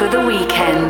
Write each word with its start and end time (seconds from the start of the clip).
for 0.00 0.08
the 0.08 0.24
weekend. 0.24 0.89